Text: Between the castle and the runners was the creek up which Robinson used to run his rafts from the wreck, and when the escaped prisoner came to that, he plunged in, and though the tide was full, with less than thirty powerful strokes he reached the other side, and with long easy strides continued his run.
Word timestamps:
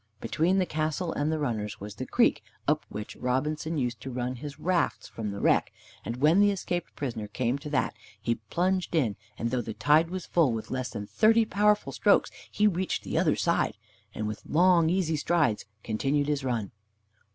Between 0.19 0.57
the 0.57 0.65
castle 0.65 1.13
and 1.13 1.31
the 1.31 1.37
runners 1.37 1.79
was 1.79 1.93
the 1.93 2.07
creek 2.07 2.43
up 2.67 2.87
which 2.89 3.15
Robinson 3.17 3.77
used 3.77 4.01
to 4.01 4.09
run 4.09 4.37
his 4.37 4.59
rafts 4.59 5.07
from 5.07 5.29
the 5.29 5.39
wreck, 5.39 5.71
and 6.03 6.17
when 6.17 6.39
the 6.39 6.49
escaped 6.49 6.95
prisoner 6.95 7.27
came 7.27 7.59
to 7.59 7.69
that, 7.69 7.93
he 8.19 8.39
plunged 8.49 8.95
in, 8.95 9.15
and 9.37 9.51
though 9.51 9.61
the 9.61 9.75
tide 9.75 10.09
was 10.09 10.25
full, 10.25 10.53
with 10.53 10.71
less 10.71 10.89
than 10.89 11.05
thirty 11.05 11.45
powerful 11.45 11.91
strokes 11.93 12.31
he 12.49 12.65
reached 12.65 13.03
the 13.03 13.15
other 13.15 13.35
side, 13.35 13.77
and 14.15 14.27
with 14.27 14.41
long 14.49 14.89
easy 14.89 15.17
strides 15.17 15.65
continued 15.83 16.27
his 16.27 16.43
run. 16.43 16.71